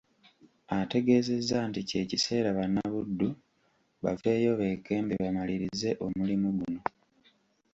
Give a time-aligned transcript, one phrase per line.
[0.79, 3.27] Ategeezezza nti kye kiseera bannabuddu
[4.03, 6.81] baveeyo beekembe bamalirize omulimu guno.